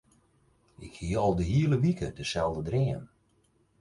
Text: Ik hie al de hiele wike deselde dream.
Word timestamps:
Ik 0.79 0.93
hie 0.95 1.17
al 1.17 1.33
de 1.37 1.43
hiele 1.51 1.79
wike 1.85 2.07
deselde 2.17 2.61
dream. 2.67 3.01